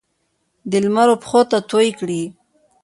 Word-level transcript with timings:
د 0.71 0.73
لمر 0.83 1.07
وپښوته 1.11 1.59
توی 1.71 1.89
کړي 1.99 2.21